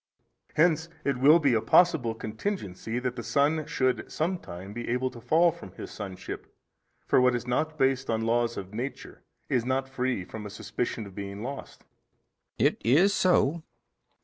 [0.17, 0.53] A.
[0.55, 5.11] Hence it will be a possible contingency that the son should some time be able
[5.11, 6.51] to fall from his sonship:
[7.05, 11.05] for what is not based on laws of nature is not free from a suspicion
[11.05, 11.85] of being lost.
[12.57, 12.65] B.
[12.65, 13.61] It is so.